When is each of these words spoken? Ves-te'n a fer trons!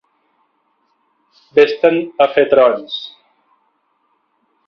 Ves-te'n 1.59 2.01
a 2.25 2.29
fer 2.37 2.47
trons! 2.55 2.97